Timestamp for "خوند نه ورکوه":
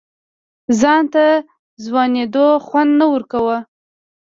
2.65-3.57